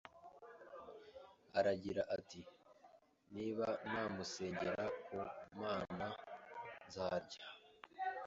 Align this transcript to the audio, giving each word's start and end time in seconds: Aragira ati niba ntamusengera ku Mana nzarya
Aragira 1.59 2.01
ati 2.17 2.41
niba 3.33 3.67
ntamusengera 3.89 4.85
ku 5.05 5.15
Mana 5.59 6.07
nzarya 6.85 7.43